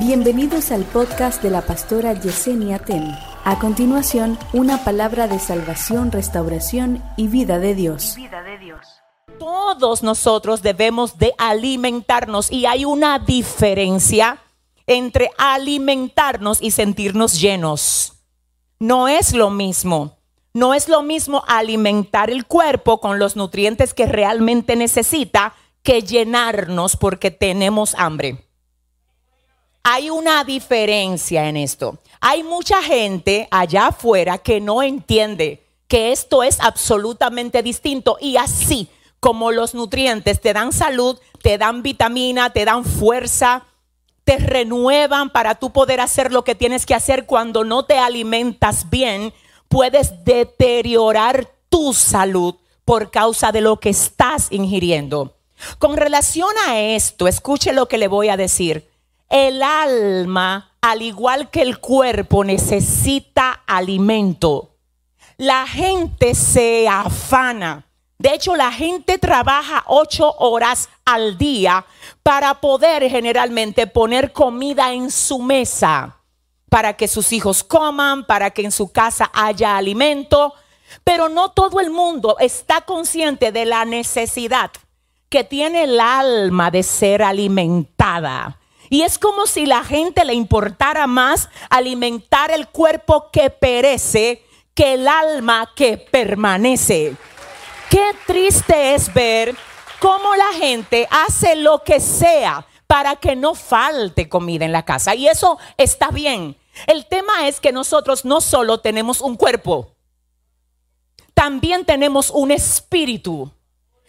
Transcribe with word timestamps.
Bienvenidos 0.00 0.72
al 0.72 0.84
podcast 0.84 1.42
de 1.42 1.50
la 1.50 1.60
pastora 1.60 2.14
Yesenia 2.14 2.78
Ten. 2.78 3.14
A 3.44 3.58
continuación, 3.58 4.38
una 4.54 4.82
palabra 4.82 5.28
de 5.28 5.38
salvación, 5.38 6.10
restauración 6.10 7.04
y 7.18 7.28
vida 7.28 7.58
de 7.58 7.74
Dios. 7.74 8.16
Todos 9.38 10.02
nosotros 10.02 10.62
debemos 10.62 11.18
de 11.18 11.34
alimentarnos 11.36 12.50
y 12.50 12.64
hay 12.64 12.86
una 12.86 13.18
diferencia 13.18 14.38
entre 14.86 15.32
alimentarnos 15.36 16.62
y 16.62 16.70
sentirnos 16.70 17.38
llenos. 17.38 18.14
No 18.78 19.06
es 19.06 19.34
lo 19.34 19.50
mismo. 19.50 20.16
No 20.54 20.72
es 20.72 20.88
lo 20.88 21.02
mismo 21.02 21.44
alimentar 21.46 22.30
el 22.30 22.46
cuerpo 22.46 23.00
con 23.00 23.18
los 23.18 23.36
nutrientes 23.36 23.92
que 23.92 24.06
realmente 24.06 24.76
necesita 24.76 25.52
que 25.82 26.00
llenarnos 26.00 26.96
porque 26.96 27.30
tenemos 27.30 27.94
hambre. 27.96 28.49
Hay 29.82 30.10
una 30.10 30.44
diferencia 30.44 31.48
en 31.48 31.56
esto. 31.56 31.98
Hay 32.20 32.42
mucha 32.42 32.82
gente 32.82 33.48
allá 33.50 33.88
afuera 33.88 34.38
que 34.38 34.60
no 34.60 34.82
entiende 34.82 35.64
que 35.88 36.12
esto 36.12 36.42
es 36.42 36.60
absolutamente 36.60 37.62
distinto 37.62 38.18
y 38.20 38.36
así 38.36 38.88
como 39.20 39.52
los 39.52 39.74
nutrientes 39.74 40.40
te 40.40 40.52
dan 40.52 40.72
salud, 40.72 41.18
te 41.42 41.58
dan 41.58 41.82
vitamina, 41.82 42.50
te 42.50 42.64
dan 42.64 42.84
fuerza, 42.84 43.64
te 44.24 44.38
renuevan 44.38 45.30
para 45.30 45.54
tú 45.54 45.72
poder 45.72 46.00
hacer 46.00 46.30
lo 46.32 46.44
que 46.44 46.54
tienes 46.54 46.86
que 46.86 46.94
hacer 46.94 47.26
cuando 47.26 47.64
no 47.64 47.84
te 47.84 47.98
alimentas 47.98 48.88
bien, 48.90 49.32
puedes 49.68 50.24
deteriorar 50.24 51.50
tu 51.68 51.94
salud 51.94 52.54
por 52.84 53.10
causa 53.10 53.50
de 53.50 53.60
lo 53.62 53.80
que 53.80 53.90
estás 53.90 54.48
ingiriendo. 54.50 55.36
Con 55.78 55.96
relación 55.96 56.50
a 56.66 56.80
esto, 56.80 57.28
escuche 57.28 57.72
lo 57.72 57.86
que 57.86 57.98
le 57.98 58.08
voy 58.08 58.28
a 58.28 58.36
decir. 58.36 58.89
El 59.30 59.62
alma, 59.62 60.72
al 60.80 61.02
igual 61.02 61.50
que 61.50 61.62
el 61.62 61.78
cuerpo, 61.78 62.42
necesita 62.42 63.62
alimento. 63.64 64.70
La 65.36 65.68
gente 65.68 66.34
se 66.34 66.88
afana. 66.88 67.86
De 68.18 68.34
hecho, 68.34 68.56
la 68.56 68.72
gente 68.72 69.18
trabaja 69.18 69.84
ocho 69.86 70.34
horas 70.38 70.88
al 71.04 71.38
día 71.38 71.86
para 72.24 72.60
poder 72.60 73.08
generalmente 73.08 73.86
poner 73.86 74.32
comida 74.32 74.92
en 74.92 75.12
su 75.12 75.38
mesa, 75.38 76.16
para 76.68 76.94
que 76.94 77.06
sus 77.06 77.32
hijos 77.32 77.62
coman, 77.62 78.26
para 78.26 78.50
que 78.50 78.62
en 78.62 78.72
su 78.72 78.90
casa 78.90 79.30
haya 79.32 79.76
alimento. 79.76 80.54
Pero 81.04 81.28
no 81.28 81.52
todo 81.52 81.78
el 81.78 81.90
mundo 81.90 82.36
está 82.40 82.80
consciente 82.80 83.52
de 83.52 83.64
la 83.64 83.84
necesidad 83.84 84.72
que 85.28 85.44
tiene 85.44 85.84
el 85.84 86.00
alma 86.00 86.72
de 86.72 86.82
ser 86.82 87.22
alimentada. 87.22 88.59
Y 88.90 89.02
es 89.02 89.18
como 89.18 89.46
si 89.46 89.66
la 89.66 89.84
gente 89.84 90.24
le 90.24 90.34
importara 90.34 91.06
más 91.06 91.48
alimentar 91.70 92.50
el 92.50 92.68
cuerpo 92.68 93.30
que 93.32 93.48
perece 93.48 94.44
que 94.74 94.94
el 94.94 95.06
alma 95.06 95.72
que 95.76 95.96
permanece. 95.96 97.14
Qué 97.88 98.10
triste 98.26 98.94
es 98.94 99.14
ver 99.14 99.56
cómo 100.00 100.34
la 100.34 100.52
gente 100.58 101.06
hace 101.10 101.54
lo 101.54 101.84
que 101.84 102.00
sea 102.00 102.66
para 102.88 103.14
que 103.14 103.36
no 103.36 103.54
falte 103.54 104.28
comida 104.28 104.64
en 104.64 104.72
la 104.72 104.84
casa. 104.84 105.14
Y 105.14 105.28
eso 105.28 105.58
está 105.76 106.10
bien. 106.10 106.56
El 106.88 107.06
tema 107.06 107.46
es 107.46 107.60
que 107.60 107.70
nosotros 107.70 108.24
no 108.24 108.40
solo 108.40 108.80
tenemos 108.80 109.20
un 109.20 109.36
cuerpo, 109.36 109.94
también 111.32 111.84
tenemos 111.84 112.30
un 112.30 112.50
espíritu. 112.50 113.52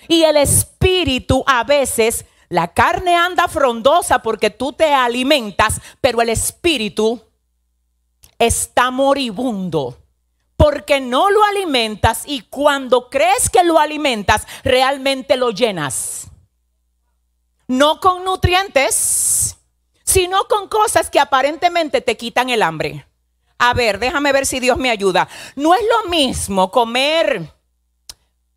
Y 0.08 0.24
el 0.24 0.38
espíritu 0.38 1.44
a 1.46 1.64
veces 1.64 2.26
la 2.52 2.74
carne 2.74 3.16
anda 3.16 3.48
frondosa 3.48 4.22
porque 4.22 4.50
tú 4.50 4.74
te 4.74 4.94
alimentas, 4.94 5.80
pero 6.02 6.22
el 6.22 6.28
espíritu 6.28 7.22
está 8.38 8.92
moribundo 8.92 9.98
porque 10.58 11.00
no 11.00 11.30
lo 11.30 11.42
alimentas 11.46 12.24
y 12.26 12.42
cuando 12.42 13.10
crees 13.10 13.50
que 13.50 13.64
lo 13.64 13.80
alimentas, 13.80 14.46
realmente 14.66 15.38
lo 15.38 15.52
llenas. 15.52 16.28
No 17.68 18.02
con 18.02 18.26
nutrientes, 18.26 19.58
sino 20.04 20.44
con 20.50 20.68
cosas 20.68 21.10
que 21.10 21.22
aparentemente 21.22 22.02
te 22.02 22.18
quitan 22.18 22.50
el 22.50 22.64
hambre. 22.64 23.08
A 23.60 23.74
ver, 23.74 23.98
déjame 23.98 24.34
ver 24.34 24.46
si 24.46 24.60
Dios 24.60 24.78
me 24.78 24.90
ayuda. 24.90 25.30
No 25.56 25.74
es 25.74 25.82
lo 25.82 26.10
mismo 26.10 26.70
comer 26.70 27.50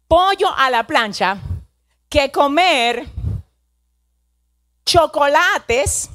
pollo 0.08 0.52
a 0.56 0.69
la 0.69 0.84
plancha 0.84 1.38
que 2.08 2.32
comer 2.32 3.13
chocolates 4.84 6.10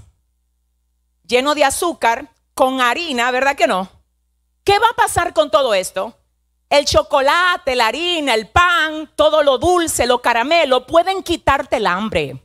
llenos 1.25 1.56
de 1.56 1.63
azúcar 1.63 2.30
con 2.53 2.81
harina, 2.81 3.31
¿verdad 3.31 3.56
que 3.56 3.68
no? 3.68 3.90
¿Qué 4.63 4.78
va 4.80 4.90
a 4.90 4.96
pasar 4.96 5.34
con 5.34 5.50
todo 5.50 5.74
esto? 5.74 6.16
El 6.69 6.85
chocolate, 6.85 7.75
la 7.75 7.88
harina, 7.88 8.34
el 8.35 8.47
pan, 8.47 9.09
todo 9.16 9.41
lo 9.44 9.57
dulce, 9.57 10.06
lo 10.06 10.22
caramelo, 10.22 10.85
pueden 10.85 11.24
quitarte 11.24 11.78
el 11.78 11.88
hambre, 11.88 12.44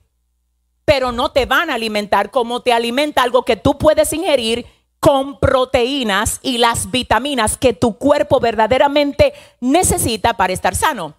pero 0.84 1.12
no 1.12 1.32
te 1.32 1.46
van 1.46 1.70
a 1.70 1.74
alimentar 1.74 2.30
como 2.30 2.60
te 2.60 2.72
alimenta 2.72 3.22
algo 3.22 3.44
que 3.44 3.56
tú 3.56 3.76
puedes 3.76 4.12
ingerir 4.12 4.66
con 5.00 5.38
proteínas 5.38 6.40
y 6.42 6.56
las 6.56 6.90
vitaminas 6.90 7.58
que 7.58 7.74
tu 7.74 7.98
cuerpo 7.98 8.40
verdaderamente 8.40 9.34
necesita 9.60 10.34
para 10.34 10.54
estar 10.54 10.74
sano. 10.74 11.14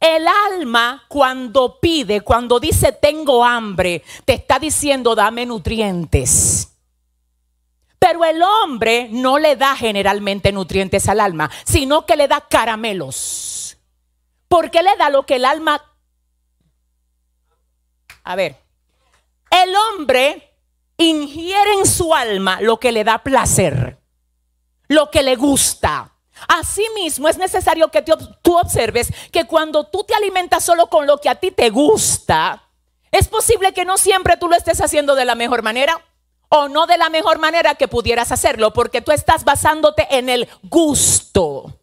El 0.00 0.26
alma 0.28 1.04
cuando 1.08 1.78
pide, 1.80 2.20
cuando 2.20 2.60
dice 2.60 2.92
tengo 2.92 3.44
hambre, 3.44 4.02
te 4.24 4.34
está 4.34 4.58
diciendo 4.58 5.14
dame 5.14 5.46
nutrientes. 5.46 6.72
Pero 7.98 8.24
el 8.24 8.42
hombre 8.42 9.08
no 9.10 9.38
le 9.38 9.56
da 9.56 9.74
generalmente 9.74 10.52
nutrientes 10.52 11.08
al 11.08 11.20
alma, 11.20 11.50
sino 11.64 12.06
que 12.06 12.16
le 12.16 12.28
da 12.28 12.40
caramelos. 12.40 13.78
¿Por 14.48 14.70
qué 14.70 14.82
le 14.82 14.96
da 14.96 15.10
lo 15.10 15.24
que 15.24 15.36
el 15.36 15.44
alma... 15.44 15.82
A 18.22 18.36
ver, 18.36 18.56
el 19.50 19.74
hombre 19.74 20.54
ingiere 20.96 21.74
en 21.74 21.86
su 21.86 22.14
alma 22.14 22.60
lo 22.60 22.78
que 22.78 22.92
le 22.92 23.04
da 23.04 23.18
placer, 23.18 23.98
lo 24.88 25.10
que 25.10 25.22
le 25.22 25.36
gusta. 25.36 26.15
Asimismo, 26.48 27.28
es 27.28 27.38
necesario 27.38 27.90
que 27.90 28.02
tú 28.02 28.56
observes 28.58 29.12
que 29.32 29.44
cuando 29.44 29.84
tú 29.84 30.04
te 30.04 30.14
alimentas 30.14 30.64
solo 30.64 30.88
con 30.88 31.06
lo 31.06 31.18
que 31.18 31.28
a 31.28 31.34
ti 31.36 31.50
te 31.50 31.70
gusta, 31.70 32.62
es 33.10 33.28
posible 33.28 33.72
que 33.72 33.84
no 33.84 33.96
siempre 33.96 34.36
tú 34.36 34.48
lo 34.48 34.56
estés 34.56 34.80
haciendo 34.80 35.14
de 35.14 35.24
la 35.24 35.34
mejor 35.34 35.62
manera 35.62 36.00
o 36.48 36.68
no 36.68 36.86
de 36.86 36.98
la 36.98 37.08
mejor 37.08 37.38
manera 37.38 37.74
que 37.74 37.88
pudieras 37.88 38.30
hacerlo, 38.32 38.72
porque 38.72 39.00
tú 39.00 39.12
estás 39.12 39.44
basándote 39.44 40.06
en 40.10 40.28
el 40.28 40.48
gusto. 40.62 41.78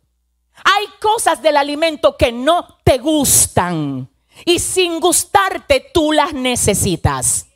Hay 0.63 0.85
cosas 1.01 1.41
del 1.41 1.57
alimento 1.57 2.15
que 2.15 2.31
no 2.31 2.79
te 2.83 2.97
gustan 2.97 4.09
y 4.45 4.59
sin 4.59 4.99
gustarte 4.99 5.91
tú 5.93 6.11
las 6.11 6.33
necesitas. 6.33 7.47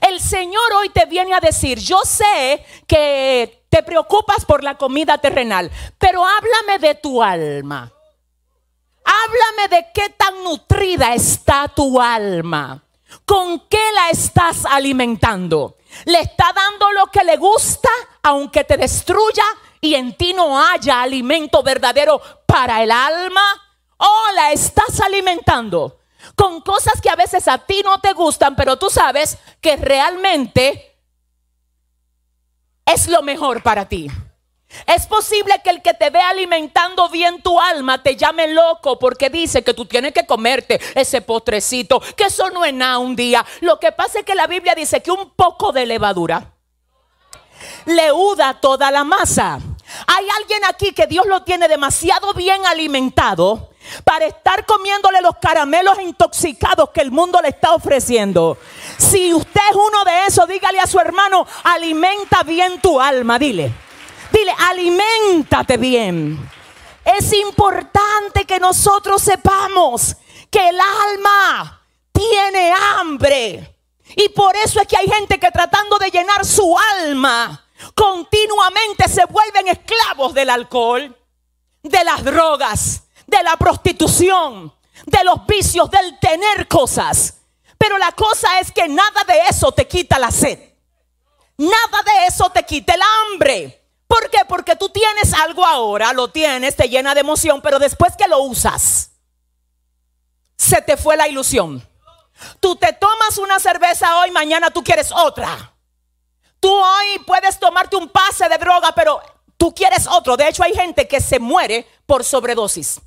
El 0.00 0.20
Señor 0.20 0.72
hoy 0.78 0.88
te 0.90 1.04
viene 1.06 1.34
a 1.34 1.40
decir, 1.40 1.78
yo 1.78 2.00
sé 2.04 2.64
que 2.86 3.59
te 3.70 3.82
preocupas 3.82 4.44
por 4.44 4.62
la 4.62 4.76
comida 4.76 5.18
terrenal, 5.18 5.70
pero 5.98 6.26
háblame 6.26 6.78
de 6.80 6.96
tu 6.96 7.22
alma. 7.22 7.90
Háblame 9.04 9.76
de 9.76 9.86
qué 9.94 10.10
tan 10.10 10.44
nutrida 10.44 11.14
está 11.14 11.68
tu 11.68 12.00
alma. 12.00 12.82
¿Con 13.24 13.68
qué 13.68 13.82
la 13.94 14.10
estás 14.10 14.66
alimentando? 14.66 15.78
¿Le 16.04 16.20
está 16.20 16.52
dando 16.52 16.92
lo 16.92 17.06
que 17.06 17.24
le 17.24 17.36
gusta, 17.36 17.88
aunque 18.22 18.64
te 18.64 18.76
destruya 18.76 19.44
y 19.80 19.94
en 19.94 20.16
ti 20.16 20.32
no 20.32 20.60
haya 20.60 21.02
alimento 21.02 21.62
verdadero 21.62 22.20
para 22.46 22.82
el 22.82 22.90
alma? 22.90 23.42
¿O 23.96 24.32
la 24.34 24.52
estás 24.52 25.00
alimentando 25.00 26.00
con 26.34 26.60
cosas 26.60 27.00
que 27.00 27.10
a 27.10 27.16
veces 27.16 27.48
a 27.48 27.58
ti 27.58 27.82
no 27.84 28.00
te 28.00 28.12
gustan, 28.12 28.54
pero 28.56 28.78
tú 28.78 28.90
sabes 28.90 29.38
que 29.60 29.76
realmente 29.76 30.89
es 32.92 33.08
lo 33.08 33.22
mejor 33.22 33.62
para 33.62 33.88
ti. 33.88 34.08
Es 34.86 35.06
posible 35.06 35.60
que 35.64 35.70
el 35.70 35.82
que 35.82 35.94
te 35.94 36.10
ve 36.10 36.20
alimentando 36.20 37.08
bien 37.08 37.42
tu 37.42 37.58
alma 37.58 38.02
te 38.02 38.16
llame 38.16 38.48
loco 38.48 38.98
porque 38.98 39.28
dice 39.28 39.64
que 39.64 39.74
tú 39.74 39.84
tienes 39.84 40.12
que 40.12 40.26
comerte 40.26 40.80
ese 40.94 41.20
postrecito, 41.22 42.00
que 42.16 42.24
eso 42.24 42.50
no 42.50 42.64
es 42.64 42.72
nada 42.72 42.98
un 42.98 43.16
día. 43.16 43.44
Lo 43.60 43.80
que 43.80 43.90
pasa 43.90 44.20
es 44.20 44.24
que 44.24 44.36
la 44.36 44.46
Biblia 44.46 44.74
dice 44.76 45.02
que 45.02 45.10
un 45.10 45.30
poco 45.30 45.72
de 45.72 45.86
levadura 45.86 46.52
leuda 47.84 48.60
toda 48.60 48.90
la 48.90 49.04
masa. 49.04 49.58
Hay 50.06 50.26
alguien 50.38 50.64
aquí 50.66 50.92
que 50.92 51.06
Dios 51.06 51.26
lo 51.26 51.42
tiene 51.42 51.66
demasiado 51.66 52.32
bien 52.34 52.64
alimentado 52.66 53.69
para 54.04 54.26
estar 54.26 54.64
comiéndole 54.66 55.20
los 55.20 55.36
caramelos 55.40 56.00
intoxicados 56.00 56.90
que 56.90 57.00
el 57.00 57.10
mundo 57.10 57.40
le 57.42 57.48
está 57.48 57.74
ofreciendo. 57.74 58.58
Si 58.98 59.32
usted 59.32 59.60
es 59.70 59.76
uno 59.76 60.04
de 60.04 60.26
esos, 60.26 60.46
dígale 60.48 60.80
a 60.80 60.86
su 60.86 60.98
hermano, 60.98 61.46
alimenta 61.64 62.42
bien 62.42 62.80
tu 62.80 63.00
alma, 63.00 63.38
dile. 63.38 63.72
Dile, 64.32 64.54
alimentate 64.70 65.76
bien. 65.76 66.38
Es 67.04 67.32
importante 67.32 68.44
que 68.44 68.60
nosotros 68.60 69.22
sepamos 69.22 70.16
que 70.50 70.68
el 70.68 70.78
alma 70.80 71.80
tiene 72.12 72.72
hambre. 72.72 73.76
Y 74.16 74.28
por 74.30 74.56
eso 74.56 74.80
es 74.80 74.86
que 74.86 74.96
hay 74.96 75.06
gente 75.06 75.38
que 75.38 75.50
tratando 75.50 75.98
de 75.98 76.10
llenar 76.10 76.44
su 76.44 76.76
alma, 77.00 77.64
continuamente 77.94 79.08
se 79.08 79.24
vuelven 79.26 79.68
esclavos 79.68 80.34
del 80.34 80.50
alcohol, 80.50 81.16
de 81.82 82.04
las 82.04 82.24
drogas, 82.24 83.04
de 83.30 83.42
la 83.42 83.56
prostitución, 83.56 84.74
de 85.06 85.24
los 85.24 85.46
vicios, 85.46 85.90
del 85.90 86.18
tener 86.18 86.68
cosas. 86.68 87.38
Pero 87.78 87.96
la 87.96 88.12
cosa 88.12 88.60
es 88.60 88.70
que 88.70 88.88
nada 88.88 89.24
de 89.26 89.40
eso 89.48 89.72
te 89.72 89.86
quita 89.86 90.18
la 90.18 90.30
sed. 90.30 90.58
Nada 91.56 92.02
de 92.04 92.26
eso 92.26 92.50
te 92.50 92.64
quita 92.64 92.94
el 92.94 93.00
hambre. 93.02 93.82
¿Por 94.06 94.28
qué? 94.28 94.40
Porque 94.48 94.76
tú 94.76 94.88
tienes 94.88 95.32
algo 95.34 95.64
ahora, 95.64 96.12
lo 96.12 96.28
tienes, 96.28 96.74
te 96.74 96.88
llena 96.88 97.14
de 97.14 97.20
emoción, 97.20 97.62
pero 97.62 97.78
después 97.78 98.16
que 98.16 98.26
lo 98.26 98.40
usas, 98.40 99.12
se 100.56 100.82
te 100.82 100.96
fue 100.96 101.16
la 101.16 101.28
ilusión. 101.28 101.86
Tú 102.58 102.76
te 102.76 102.92
tomas 102.92 103.38
una 103.38 103.60
cerveza 103.60 104.18
hoy, 104.18 104.30
mañana 104.30 104.70
tú 104.70 104.82
quieres 104.82 105.12
otra. 105.12 105.74
Tú 106.58 106.70
hoy 106.70 107.18
puedes 107.26 107.58
tomarte 107.58 107.96
un 107.96 108.08
pase 108.08 108.48
de 108.48 108.58
droga, 108.58 108.92
pero 108.94 109.20
tú 109.56 109.74
quieres 109.74 110.06
otro. 110.06 110.36
De 110.36 110.48
hecho, 110.48 110.62
hay 110.62 110.74
gente 110.74 111.06
que 111.06 111.20
se 111.20 111.38
muere 111.38 111.86
por 112.04 112.24
sobredosis. 112.24 113.00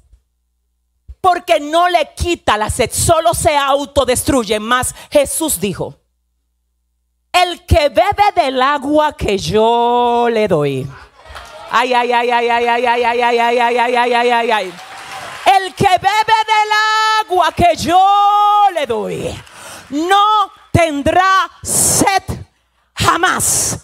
Porque 1.24 1.62
no 1.62 1.88
le 1.88 2.10
quita 2.18 2.58
la 2.58 2.70
sed, 2.70 2.92
solo 2.92 3.34
se 3.34 3.56
autodestruye. 3.56 4.60
Más 4.60 4.94
Jesús 5.10 5.58
dijo, 5.58 5.96
el 7.32 7.66
que 7.66 7.88
bebe 7.88 8.34
del 8.36 8.62
agua 8.62 9.16
que 9.16 9.38
yo 9.38 10.28
le 10.30 10.50
doy. 10.50 10.86
Ay, 11.72 11.94
ay, 11.94 12.12
ay, 12.12 12.30
ay, 12.30 12.50
ay, 12.50 12.68
ay, 12.68 12.86
ay, 12.86 13.04
ay, 13.04 13.22
ay, 13.22 13.40
ay, 13.40 13.60
ay, 13.60 13.78
ay, 13.78 13.96
ay, 13.96 14.14
ay, 14.14 14.32
ay, 14.32 14.52
ay. 14.52 14.74
El 15.46 15.74
que 15.74 15.88
bebe 15.88 16.40
del 16.52 17.26
agua 17.26 17.54
que 17.54 17.74
yo 17.78 18.06
le 18.74 18.86
doy 18.86 19.34
no 19.92 20.52
tendrá 20.74 21.50
sed 21.64 22.24
jamás. 22.94 23.80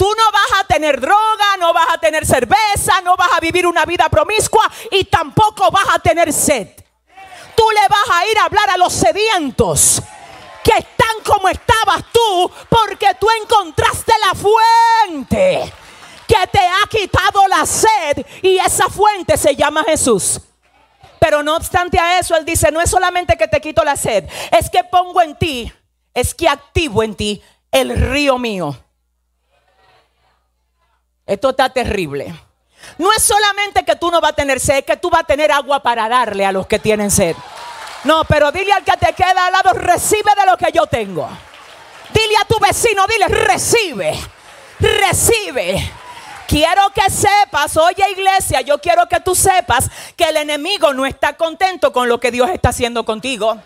Tú 0.00 0.10
no 0.16 0.32
vas 0.32 0.60
a 0.60 0.64
tener 0.64 0.98
droga, 0.98 1.58
no 1.58 1.74
vas 1.74 1.88
a 1.90 1.98
tener 1.98 2.24
cerveza, 2.24 3.02
no 3.02 3.18
vas 3.18 3.34
a 3.36 3.40
vivir 3.40 3.66
una 3.66 3.84
vida 3.84 4.08
promiscua 4.08 4.62
y 4.90 5.04
tampoco 5.04 5.70
vas 5.70 5.88
a 5.92 5.98
tener 5.98 6.32
sed. 6.32 6.68
Tú 7.54 7.64
le 7.70 7.86
vas 7.86 8.08
a 8.10 8.26
ir 8.26 8.38
a 8.38 8.44
hablar 8.44 8.70
a 8.70 8.78
los 8.78 8.94
sedientos 8.94 10.00
que 10.64 10.70
están 10.70 11.22
como 11.22 11.50
estabas 11.50 12.02
tú 12.10 12.50
porque 12.70 13.08
tú 13.20 13.26
encontraste 13.42 14.14
la 14.24 14.34
fuente 14.34 15.70
que 16.26 16.46
te 16.46 16.60
ha 16.60 16.88
quitado 16.88 17.46
la 17.46 17.66
sed 17.66 18.24
y 18.40 18.56
esa 18.56 18.88
fuente 18.88 19.36
se 19.36 19.54
llama 19.54 19.84
Jesús. 19.84 20.40
Pero 21.18 21.42
no 21.42 21.56
obstante 21.56 21.98
a 21.98 22.18
eso, 22.18 22.34
Él 22.36 22.46
dice, 22.46 22.72
no 22.72 22.80
es 22.80 22.88
solamente 22.88 23.36
que 23.36 23.48
te 23.48 23.60
quito 23.60 23.84
la 23.84 23.96
sed, 23.96 24.24
es 24.50 24.70
que 24.70 24.82
pongo 24.82 25.20
en 25.20 25.36
ti, 25.36 25.70
es 26.14 26.34
que 26.34 26.48
activo 26.48 27.02
en 27.02 27.14
ti 27.14 27.42
el 27.70 27.94
río 27.94 28.38
mío. 28.38 28.74
Esto 31.30 31.50
está 31.50 31.68
terrible. 31.68 32.34
No 32.98 33.12
es 33.12 33.22
solamente 33.22 33.84
que 33.84 33.94
tú 33.94 34.10
no 34.10 34.20
vas 34.20 34.32
a 34.32 34.34
tener 34.34 34.58
sed, 34.58 34.78
es 34.78 34.84
que 34.84 34.96
tú 34.96 35.08
vas 35.10 35.20
a 35.20 35.24
tener 35.24 35.52
agua 35.52 35.80
para 35.80 36.08
darle 36.08 36.44
a 36.44 36.50
los 36.50 36.66
que 36.66 36.80
tienen 36.80 37.08
sed. 37.08 37.36
No, 38.02 38.24
pero 38.24 38.50
dile 38.50 38.72
al 38.72 38.82
que 38.82 38.96
te 38.96 39.12
queda 39.12 39.46
al 39.46 39.52
lado, 39.52 39.72
recibe 39.74 40.32
de 40.36 40.50
lo 40.50 40.56
que 40.56 40.72
yo 40.72 40.86
tengo. 40.86 41.28
Dile 42.12 42.36
a 42.36 42.44
tu 42.46 42.58
vecino, 42.58 43.06
dile, 43.06 43.28
recibe, 43.28 44.18
recibe. 44.80 45.92
Quiero 46.48 46.90
que 46.92 47.08
sepas, 47.08 47.76
oye 47.76 48.10
iglesia, 48.10 48.62
yo 48.62 48.80
quiero 48.80 49.06
que 49.06 49.20
tú 49.20 49.36
sepas 49.36 49.88
que 50.16 50.24
el 50.24 50.36
enemigo 50.36 50.92
no 50.92 51.06
está 51.06 51.36
contento 51.36 51.92
con 51.92 52.08
lo 52.08 52.18
que 52.18 52.32
Dios 52.32 52.50
está 52.50 52.70
haciendo 52.70 53.04
contigo. 53.04 53.56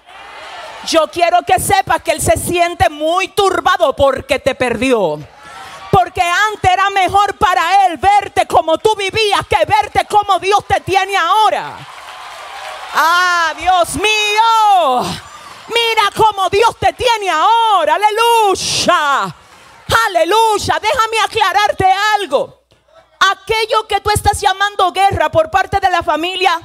Yo 0.87 1.11
quiero 1.11 1.41
que 1.47 1.59
sepas 1.59 2.03
que 2.03 2.11
él 2.11 2.21
se 2.21 2.37
siente 2.37 2.91
muy 2.91 3.29
turbado 3.29 3.97
porque 3.97 4.39
te 4.39 4.55
perdió. 4.55 5.19
Porque 5.95 6.23
antes 6.23 6.73
era 6.73 6.91
mejor 6.91 7.39
para 7.39 7.87
él 7.87 7.99
verte 7.99 8.47
como 8.49 8.79
tú 8.79 8.97
vivías 8.97 9.47
que 9.49 9.65
verte 9.65 10.05
como 10.11 10.41
Dios 10.41 10.67
te 10.67 10.81
tiene 10.81 11.17
ahora. 11.17 11.79
Ah, 12.95 13.55
Dios 13.57 13.95
mío. 13.95 15.03
Mira 15.69 16.03
cómo 16.17 16.49
Dios 16.49 16.77
te 16.81 16.93
tiene 16.95 17.31
ahora. 17.31 17.95
Aleluya. 17.95 19.37
Aleluya. 20.09 20.81
Déjame 20.81 21.21
aclararte 21.25 21.87
algo 22.17 22.65
aquello 23.33 23.87
que 23.89 24.01
tú 24.01 24.11
estás 24.11 24.41
llamando 24.41 24.91
guerra 24.91 25.31
por 25.31 25.49
parte 25.49 25.79
de 25.79 25.91
la 25.91 26.03
familia 26.03 26.61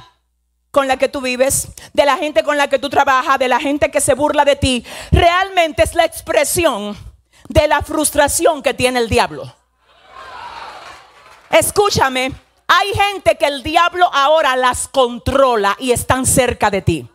con 0.72 0.88
la 0.88 0.96
que 0.96 1.08
tú 1.08 1.20
vives, 1.20 1.68
de 1.92 2.04
la 2.04 2.16
gente 2.16 2.42
con 2.42 2.56
la 2.56 2.68
que 2.68 2.80
tú 2.80 2.90
trabajas, 2.90 3.38
de 3.38 3.48
la 3.48 3.60
gente 3.60 3.92
que 3.92 4.00
se 4.00 4.14
burla 4.14 4.44
de 4.44 4.56
ti, 4.56 4.84
realmente 5.12 5.84
es 5.84 5.94
la 5.94 6.04
expresión 6.04 6.96
de 7.50 7.66
la 7.66 7.82
frustración 7.82 8.62
que 8.62 8.74
tiene 8.74 9.00
el 9.00 9.08
diablo. 9.08 9.52
Escúchame, 11.50 12.32
hay 12.68 12.92
gente 12.94 13.36
que 13.36 13.46
el 13.46 13.64
diablo 13.64 14.08
ahora 14.12 14.54
las 14.54 14.86
controla 14.86 15.76
y 15.80 15.90
están 15.90 16.26
cerca 16.26 16.70
de 16.70 16.80
ti. 16.80 17.10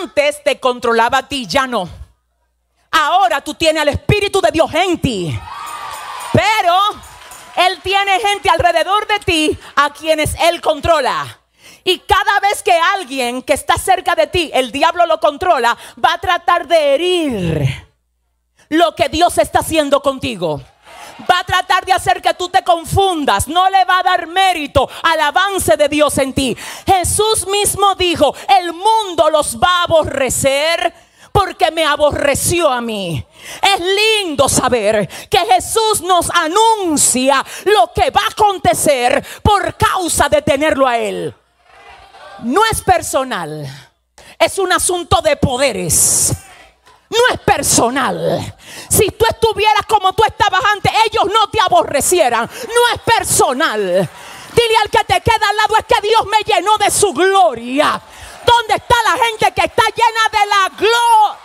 Antes 0.00 0.44
te 0.44 0.60
controlaba 0.60 1.18
a 1.18 1.28
ti, 1.28 1.44
ya 1.44 1.66
no. 1.66 1.88
Ahora 2.92 3.40
tú 3.40 3.54
tienes 3.54 3.82
al 3.82 3.88
Espíritu 3.88 4.40
de 4.40 4.52
Dios 4.52 4.72
en 4.72 5.00
ti. 5.00 5.40
Pero 6.32 6.78
él 7.56 7.80
tiene 7.82 8.20
gente 8.20 8.48
alrededor 8.48 9.08
de 9.08 9.18
ti 9.18 9.58
a 9.74 9.90
quienes 9.90 10.36
Él 10.40 10.60
controla. 10.60 11.40
Y 11.82 11.98
cada 11.98 12.38
vez 12.40 12.62
que 12.62 12.72
alguien 12.72 13.42
que 13.42 13.54
está 13.54 13.76
cerca 13.76 14.14
de 14.14 14.28
ti, 14.28 14.52
el 14.54 14.70
diablo 14.70 15.04
lo 15.06 15.18
controla, 15.18 15.76
va 16.02 16.14
a 16.14 16.18
tratar 16.18 16.68
de 16.68 16.94
herir 16.94 17.93
lo 18.68 18.94
que 18.94 19.08
Dios 19.08 19.38
está 19.38 19.60
haciendo 19.60 20.00
contigo. 20.02 20.60
Va 21.30 21.38
a 21.40 21.44
tratar 21.44 21.84
de 21.84 21.92
hacer 21.92 22.20
que 22.20 22.34
tú 22.34 22.48
te 22.48 22.64
confundas. 22.64 23.46
No 23.46 23.70
le 23.70 23.84
va 23.84 24.00
a 24.00 24.02
dar 24.02 24.26
mérito 24.26 24.88
al 25.02 25.20
avance 25.20 25.76
de 25.76 25.88
Dios 25.88 26.18
en 26.18 26.32
ti. 26.32 26.56
Jesús 26.86 27.46
mismo 27.46 27.94
dijo, 27.94 28.34
el 28.60 28.72
mundo 28.72 29.30
los 29.30 29.56
va 29.56 29.80
a 29.80 29.82
aborrecer 29.84 30.92
porque 31.30 31.70
me 31.72 31.84
aborreció 31.84 32.68
a 32.68 32.80
mí. 32.80 33.24
Es 33.60 33.80
lindo 33.80 34.48
saber 34.48 35.08
que 35.28 35.38
Jesús 35.38 36.00
nos 36.00 36.30
anuncia 36.30 37.44
lo 37.64 37.92
que 37.92 38.10
va 38.10 38.20
a 38.20 38.30
acontecer 38.30 39.24
por 39.42 39.76
causa 39.76 40.28
de 40.28 40.42
tenerlo 40.42 40.86
a 40.86 40.96
Él. 40.98 41.34
No 42.44 42.60
es 42.70 42.80
personal, 42.82 43.66
es 44.38 44.58
un 44.58 44.72
asunto 44.72 45.20
de 45.22 45.36
poderes. 45.36 46.43
No 47.14 47.34
es 47.34 47.40
personal. 47.40 48.56
Si 48.88 49.10
tú 49.10 49.24
estuvieras 49.28 49.86
como 49.86 50.12
tú 50.12 50.24
estabas 50.24 50.60
antes, 50.74 50.92
ellos 51.06 51.26
no 51.32 51.48
te 51.48 51.60
aborrecieran. 51.60 52.50
No 52.66 52.94
es 52.94 53.00
personal. 53.02 53.80
Dile 54.54 54.76
al 54.82 54.90
que 54.90 55.04
te 55.04 55.20
queda 55.20 55.48
al 55.48 55.56
lado 55.56 55.76
es 55.78 55.84
que 55.84 56.06
Dios 56.06 56.26
me 56.26 56.38
llenó 56.42 56.76
de 56.78 56.90
su 56.90 57.12
gloria. 57.12 58.00
¿Dónde 58.44 58.74
está 58.74 58.96
la 59.04 59.24
gente 59.24 59.52
que 59.52 59.66
está 59.66 59.82
llena 59.84 60.28
de 60.32 60.46
la 60.46 60.68
gloria? 60.76 61.38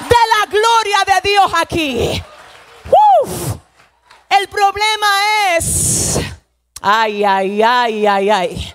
De 0.00 0.16
la 0.36 0.46
gloria 0.46 1.20
de 1.20 1.28
Dios 1.28 1.52
aquí. 1.54 2.22
El 4.30 4.48
problema 4.48 5.56
es, 5.56 6.18
ay, 6.80 7.24
ay, 7.24 7.62
ay, 7.62 8.06
ay, 8.06 8.30
ay, 8.30 8.74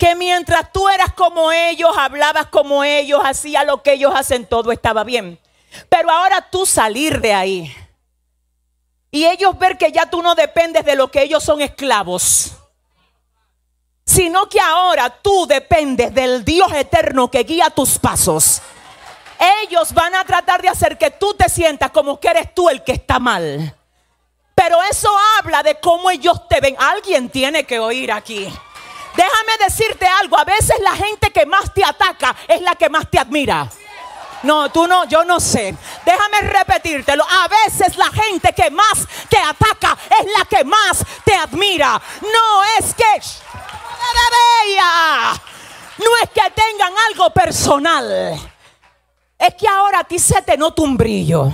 que 0.00 0.16
mientras 0.16 0.72
tú 0.72 0.88
eras 0.88 1.12
como 1.12 1.52
ellos, 1.52 1.90
hablabas 1.96 2.46
como 2.46 2.82
ellos, 2.82 3.20
hacías 3.22 3.64
lo 3.66 3.82
que 3.82 3.92
ellos 3.92 4.12
hacen, 4.16 4.46
todo 4.46 4.72
estaba 4.72 5.04
bien. 5.04 5.38
Pero 5.88 6.10
ahora 6.10 6.48
tú 6.50 6.66
salir 6.66 7.20
de 7.20 7.34
ahí 7.34 7.76
y 9.12 9.26
ellos 9.26 9.56
ver 9.58 9.78
que 9.78 9.92
ya 9.92 10.06
tú 10.06 10.22
no 10.22 10.34
dependes 10.34 10.84
de 10.84 10.96
lo 10.96 11.10
que 11.10 11.22
ellos 11.22 11.44
son 11.44 11.60
esclavos 11.60 12.56
sino 14.10 14.48
que 14.48 14.60
ahora 14.60 15.08
tú 15.08 15.46
dependes 15.46 16.12
del 16.12 16.44
Dios 16.44 16.72
eterno 16.72 17.30
que 17.30 17.44
guía 17.44 17.70
tus 17.70 17.96
pasos. 17.96 18.60
Ellos 19.62 19.94
van 19.94 20.16
a 20.16 20.24
tratar 20.24 20.60
de 20.60 20.68
hacer 20.68 20.98
que 20.98 21.12
tú 21.12 21.32
te 21.34 21.48
sientas 21.48 21.92
como 21.92 22.18
que 22.18 22.26
eres 22.26 22.52
tú 22.52 22.68
el 22.68 22.82
que 22.82 22.90
está 22.92 23.20
mal. 23.20 23.76
Pero 24.56 24.82
eso 24.82 25.08
habla 25.38 25.62
de 25.62 25.78
cómo 25.78 26.10
ellos 26.10 26.48
te 26.48 26.60
ven. 26.60 26.74
Alguien 26.78 27.30
tiene 27.30 27.64
que 27.64 27.78
oír 27.78 28.10
aquí. 28.10 28.52
Déjame 29.16 29.64
decirte 29.64 30.06
algo, 30.06 30.38
a 30.38 30.44
veces 30.44 30.76
la 30.80 30.92
gente 30.92 31.30
que 31.30 31.46
más 31.46 31.72
te 31.74 31.84
ataca 31.84 32.34
es 32.48 32.60
la 32.62 32.74
que 32.74 32.88
más 32.88 33.08
te 33.10 33.18
admira. 33.18 33.68
No, 34.42 34.70
tú 34.70 34.86
no, 34.86 35.04
yo 35.04 35.24
no 35.24 35.38
sé. 35.38 35.74
Déjame 36.04 36.40
repetírtelo. 36.42 37.24
A 37.24 37.48
veces 37.48 37.96
la 37.96 38.10
gente 38.10 38.52
que 38.54 38.70
más 38.70 39.06
te 39.28 39.36
ataca 39.36 39.96
es 40.18 40.26
la 40.36 40.44
que 40.46 40.64
más 40.64 41.04
te 41.24 41.34
admira. 41.34 42.00
No 42.22 42.64
es 42.78 42.94
que 42.94 43.20
no 45.98 46.16
es 46.22 46.30
que 46.30 46.50
tengan 46.50 46.92
algo 47.10 47.30
personal. 47.30 48.40
Es 49.38 49.54
que 49.54 49.68
ahora 49.68 50.00
a 50.00 50.04
ti 50.04 50.18
se 50.18 50.40
te 50.42 50.56
nota 50.56 50.82
un 50.82 50.96
brillo. 50.96 51.52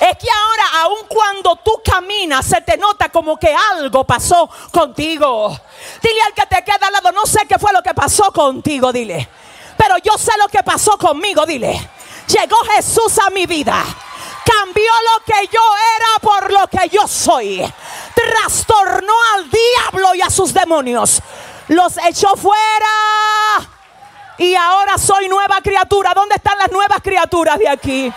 Es 0.00 0.16
que 0.16 0.28
ahora, 0.30 0.82
aun 0.82 1.06
cuando 1.08 1.56
tú 1.56 1.80
caminas, 1.84 2.46
se 2.46 2.60
te 2.60 2.76
nota 2.76 3.08
como 3.08 3.36
que 3.36 3.52
algo 3.72 4.04
pasó 4.04 4.48
contigo. 4.70 5.58
Dile 6.00 6.22
al 6.22 6.34
que 6.34 6.46
te 6.46 6.62
queda 6.62 6.86
al 6.86 6.92
lado, 6.92 7.10
no 7.10 7.26
sé 7.26 7.40
qué 7.48 7.58
fue 7.58 7.72
lo 7.72 7.82
que 7.82 7.94
pasó 7.94 8.32
contigo, 8.32 8.92
dile. 8.92 9.28
pero 9.76 9.96
yo 9.98 10.16
sé 10.16 10.32
lo 10.38 10.48
que 10.48 10.62
pasó 10.62 10.96
conmigo, 10.98 11.44
dile. 11.46 11.90
Llegó 12.28 12.56
Jesús 12.74 13.18
a 13.18 13.30
mi 13.30 13.46
vida. 13.46 13.82
Cambió 14.44 14.90
lo 15.12 15.24
que 15.24 15.46
yo 15.52 15.60
era 15.96 16.18
por 16.20 16.52
lo 16.52 16.66
que 16.68 16.88
yo 16.88 17.06
soy. 17.06 17.62
Trastornó 18.14 19.12
al 19.34 19.50
diablo 19.50 20.14
y 20.14 20.22
a 20.22 20.30
sus 20.30 20.54
demonios. 20.54 21.20
Los 21.68 21.96
echó 21.98 22.34
fuera. 22.36 22.58
Y 24.38 24.54
ahora 24.54 24.96
soy 24.96 25.28
nueva 25.28 25.60
criatura. 25.62 26.12
¿Dónde 26.14 26.36
están 26.36 26.56
las 26.58 26.70
nuevas 26.70 26.98
criaturas 27.02 27.58
de 27.58 27.68
aquí? 27.68 28.12